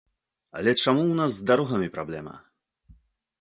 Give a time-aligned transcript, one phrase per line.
[0.59, 2.35] Але чаму ў нас з дарогамі праблема?